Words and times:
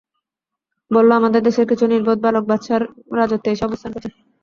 বলল, 0.91 1.09
আমাদের 1.19 1.41
দেশের 1.43 1.65
কিছু 1.71 1.85
নির্বোধ 1.87 2.17
বালক 2.21 2.43
বাদশাহর 2.47 2.83
রাজত্বে 3.17 3.49
এসে 3.51 3.63
অবস্থান 3.67 3.89
করছে। 3.93 4.09